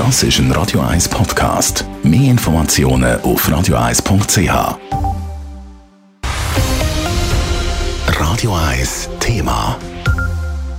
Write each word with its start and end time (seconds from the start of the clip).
Das 0.00 0.22
ist 0.22 0.38
ein 0.38 0.50
Radio 0.52 0.80
1 0.80 1.10
Podcast. 1.10 1.84
Mehr 2.02 2.30
Informationen 2.30 3.20
auf 3.20 3.46
radio1.ch. 3.46 4.78
Radio 8.06 8.56
1 8.56 9.10
Thema. 9.20 9.78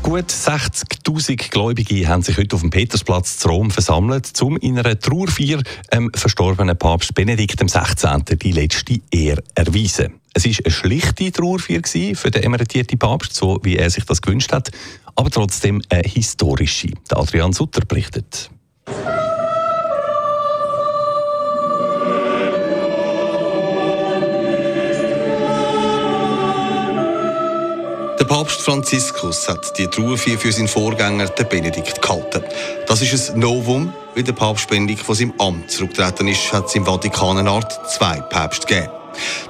Gut 0.01 0.25
60.000 0.25 1.51
Gläubige 1.51 2.07
haben 2.07 2.23
sich 2.23 2.35
heute 2.35 2.55
auf 2.55 2.61
dem 2.61 2.71
Petersplatz 2.71 3.37
zu 3.37 3.49
Rom 3.49 3.69
versammelt, 3.69 4.41
um 4.41 4.57
in 4.57 4.79
einer 4.79 4.99
Trauerfeier 4.99 5.61
dem 5.93 6.11
verstorbenen 6.15 6.75
Papst 6.75 7.13
Benedikt 7.13 7.63
XVI. 7.63 8.23
die 8.23 8.51
letzte 8.53 9.01
Ehre 9.11 9.43
erweisen. 9.53 10.19
Es 10.33 10.45
war 10.45 10.65
eine 10.65 10.73
schlichte 10.73 11.31
Trauerfeier 11.31 12.15
für 12.15 12.31
den 12.31 12.41
emeritierten 12.41 12.97
Papst, 12.97 13.35
so 13.35 13.59
wie 13.61 13.77
er 13.77 13.91
sich 13.91 14.05
das 14.05 14.19
gewünscht 14.19 14.51
hat, 14.51 14.71
aber 15.15 15.29
trotzdem 15.29 15.79
eine 15.89 16.09
historische. 16.09 16.89
Adrian 17.11 17.53
Sutter 17.53 17.85
berichtet. 17.85 18.49
Papst 28.31 28.61
Franziskus 28.61 29.49
hat 29.49 29.77
die 29.77 29.87
Trauerfeier 29.87 30.37
für 30.37 30.53
seinen 30.53 30.69
Vorgänger, 30.69 31.27
den 31.27 31.49
Benedikt, 31.49 32.01
gehalten. 32.01 32.41
Das 32.87 33.01
ist 33.01 33.31
ein 33.31 33.39
Novum, 33.39 33.91
weil 34.15 34.23
der 34.23 34.31
Papst 34.31 34.69
Benedikt 34.69 35.01
von 35.01 35.15
seinem 35.15 35.33
Amt 35.37 35.69
zurückgetreten 35.69 36.29
ist, 36.29 36.53
hat 36.53 36.67
es 36.67 36.75
im 36.75 36.85
Vatikan 36.85 37.39
eine 37.39 37.49
Art 37.49 37.77
zwei 37.91 38.21
Päpste 38.21 38.67
gegeben. 38.67 38.89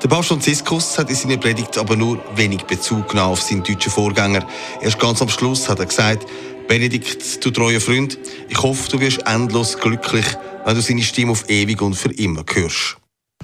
Der 0.02 0.08
Papst 0.08 0.30
Franziskus 0.30 0.98
hat 0.98 1.12
in 1.12 1.16
seiner 1.16 1.38
Predigt 1.38 1.78
aber 1.78 1.96
nur 1.96 2.20
wenig 2.36 2.64
Bezug 2.64 3.10
genommen 3.10 3.34
auf 3.34 3.44
seinen 3.44 3.62
deutschen 3.62 3.92
Vorgänger. 3.92 4.48
Erst 4.82 4.98
ganz 4.98 5.22
am 5.22 5.30
Schluss 5.30 5.70
hat 5.70 5.78
er 5.78 5.86
gesagt, 5.86 6.26
Benedikt, 6.68 7.46
du 7.46 7.52
treuer 7.52 7.80
Freund, 7.80 8.18
ich 8.50 8.64
hoffe, 8.64 8.90
du 8.90 9.00
wirst 9.00 9.28
endlos 9.28 9.78
glücklich, 9.78 10.26
wenn 10.66 10.74
du 10.74 10.82
seine 10.82 11.04
Stimme 11.04 11.34
auf 11.34 11.48
ewig 11.52 11.80
und 11.84 11.94
für 11.94 12.12
immer 12.14 12.44
hörst. 12.52 12.98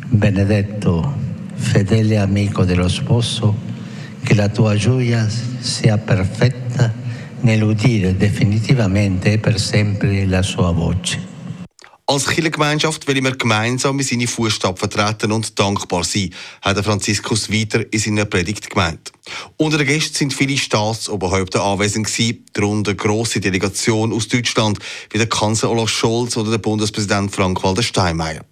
Benedetto, 0.09 1.13
fedele 1.59 2.23
amico 2.23 2.66
dello 2.66 2.89
sposo, 2.89 3.55
che 4.28 4.36
la 4.36 4.50
tua 4.50 4.75
gioia 4.75 5.25
sia 5.59 5.97
perfetta 5.97 6.94
nell'udire 7.39 8.17
definitivamente 8.17 9.31
e 9.31 9.38
per 9.38 9.58
sempre 9.58 10.25
la 10.25 10.42
sua 10.42 10.72
voce. 10.72 11.17
Als 12.09 12.25
Kirchengemeinschaft 12.25 13.08
will 13.08 13.23
wir 13.23 13.38
gemeinsam 13.38 14.00
in 14.00 14.06
seine 14.06 14.28
Fußstapfen 14.28 14.89
treten 14.89 15.31
und 15.31 15.58
dankbar 15.58 16.03
sein, 16.03 16.34
hat 16.61 16.84
Franziskus 16.84 17.50
weiter 17.50 17.86
in 17.92 18.00
seiner 18.00 18.25
Predigt 18.25 18.69
gemeint. 18.69 19.14
Unter 19.56 19.78
den 19.78 19.88
Gästen 19.88 20.16
sind 20.16 20.34
viele 20.34 20.58
Staatsoberhäupter 20.58 21.64
anwesend 21.64 22.08
gewesen, 22.08 22.45
darunter 22.52 22.95
grosse 22.95 23.39
Delegation 23.39 24.12
aus 24.12 24.28
Deutschland, 24.28 24.80
wie 25.09 25.19
der 25.19 25.28
Kanzler 25.28 25.72
Olaf 25.72 25.89
Scholz 25.89 26.36
oder 26.36 26.52
der 26.52 26.58
Bundespräsident 26.58 27.34
Frank-Walter 27.34 27.84
Steinmeier. 27.84 28.44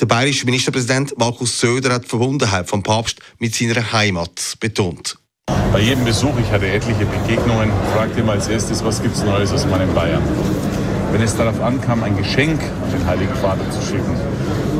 Der 0.00 0.06
bayerische 0.06 0.44
Ministerpräsident 0.44 1.16
Markus 1.16 1.60
Söder 1.60 1.94
hat 1.94 2.04
die 2.04 2.08
Verbundenheit 2.08 2.68
vom 2.68 2.82
Papst 2.82 3.20
mit 3.38 3.54
seiner 3.54 3.92
Heimat 3.92 4.56
betont. 4.58 5.19
Bei 5.72 5.80
jedem 5.80 6.04
Besuch, 6.04 6.38
ich 6.40 6.50
hatte 6.50 6.66
etliche 6.66 7.06
Begegnungen, 7.06 7.70
fragte 7.94 8.20
immer 8.20 8.32
als 8.32 8.48
erstes, 8.48 8.84
was 8.84 9.02
gibt 9.02 9.16
es 9.16 9.24
Neues 9.24 9.52
aus 9.52 9.66
meinem 9.66 9.92
Bayern? 9.94 10.22
Wenn 11.12 11.22
es 11.22 11.36
darauf 11.36 11.60
ankam, 11.60 12.02
ein 12.02 12.16
Geschenk 12.16 12.60
an 12.60 12.90
den 12.90 13.06
Heiligen 13.06 13.34
Vater 13.34 13.68
zu 13.70 13.80
schicken, 13.80 14.16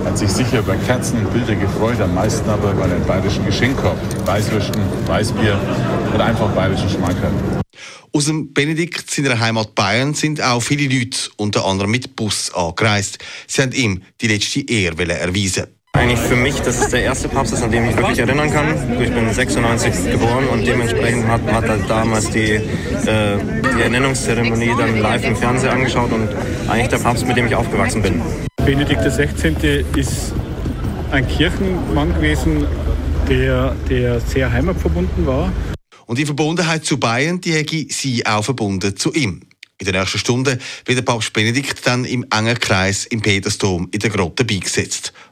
hat 0.05 0.19
sich 0.19 0.31
sicher 0.31 0.61
über 0.61 0.77
Kerzen 0.77 1.19
und 1.19 1.33
Bilder 1.33 1.55
gefreut, 1.55 2.01
am 2.01 2.15
meisten 2.15 2.49
aber 2.49 2.73
über 2.73 2.85
einen 2.85 3.05
bayerischen 3.07 3.45
Geschenkkorb. 3.45 3.97
Weißwürsten, 4.27 4.83
Weißbier 5.07 5.59
oder 6.15 6.25
einfach 6.25 6.49
bayerischen 6.51 6.89
Schmankerl. 6.89 7.33
Aus 8.13 8.25
dem 8.25 8.53
Benedikt 8.53 9.11
seiner 9.11 9.39
Heimat 9.39 9.75
Bayern 9.75 10.15
sind 10.15 10.43
auch 10.43 10.61
viele 10.61 10.93
Leute, 10.93 11.31
unter 11.37 11.65
anderem 11.65 11.91
mit 11.93 12.17
Bus, 12.17 12.53
angereist. 12.53 13.19
Sie 13.47 13.63
haben 13.63 13.73
ihm 13.73 14.03
die 14.21 14.29
letzte 14.29 14.61
Ehre 14.69 15.09
erweisen 15.09 15.67
eigentlich 16.11 16.29
für 16.29 16.37
mich, 16.37 16.57
dass 16.61 16.81
es 16.81 16.89
der 16.89 17.03
erste 17.03 17.29
Papst 17.29 17.53
ist, 17.53 17.63
an 17.63 17.71
den 17.71 17.89
ich 17.89 17.97
wirklich 17.97 18.19
erinnern 18.19 18.51
kann. 18.51 19.01
Ich 19.01 19.13
bin 19.13 19.33
96 19.33 20.11
geboren 20.11 20.49
und 20.49 20.67
dementsprechend 20.67 21.29
hat, 21.29 21.41
hat 21.53 21.65
er 21.65 21.77
damals 21.79 22.31
die, 22.31 22.53
äh, 22.53 23.39
die 23.77 23.83
Ernennungszeremonie 23.83 24.73
dann 24.77 25.01
live 25.01 25.25
im 25.25 25.37
Fernsehen 25.37 25.71
angeschaut 25.71 26.11
und 26.11 26.29
eigentlich 26.69 26.89
der 26.89 26.99
Papst, 26.99 27.27
mit 27.27 27.37
dem 27.37 27.47
ich 27.47 27.55
aufgewachsen 27.55 28.03
bin. 28.03 28.21
Benedikt 28.57 29.03
XVI. 29.03 29.85
ist 29.95 30.33
ein 31.13 31.29
Kirchenmann 31.29 32.13
gewesen, 32.15 32.67
der, 33.29 33.77
der 33.89 34.21
sehr 34.21 34.51
heimatverbunden 34.51 35.27
war. 35.27 35.53
Und 36.07 36.19
die 36.19 36.27
Verbundenheit 36.27 36.85
zu 36.85 36.99
Bayern, 36.99 37.41
die 37.41 37.53
hätte 37.53 37.87
sie 37.89 38.27
auch 38.27 38.45
verbunden 38.45 38.97
zu 38.97 39.13
ihm. 39.13 39.43
In 39.79 39.87
der 39.87 39.99
nächsten 39.99 40.19
Stunde 40.19 40.59
wird 40.85 40.99
der 40.99 41.03
Papst 41.03 41.33
Benedikt 41.33 41.87
dann 41.87 42.05
im 42.05 42.27
engen 42.31 42.59
Kreis 42.59 43.07
im 43.07 43.23
Petersdom 43.23 43.89
in 43.93 44.01
der 44.01 44.11
Grotte 44.11 44.45
beigesetzt. 44.45 45.15